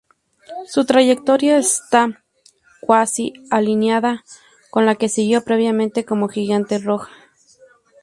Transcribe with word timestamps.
Su 0.65 0.85
trayectoria 0.85 1.59
está 1.59 2.23
cuasi-alineada 2.79 4.23
con 4.71 4.87
la 4.87 4.95
que 4.95 5.09
siguió 5.09 5.43
previamente 5.43 6.05
como 6.05 6.27
gigante 6.27 6.79
roja. 6.79 7.11